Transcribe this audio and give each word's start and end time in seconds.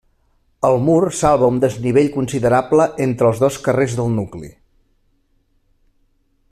El 0.69 0.77
mur 0.85 1.01
salva 1.17 1.49
un 1.55 1.59
desnivell 1.63 2.09
considerable 2.15 2.87
entre 3.05 3.29
els 3.33 3.41
dos 3.45 3.59
carrers 3.67 3.97
del 3.99 4.13
nucli. 4.17 4.49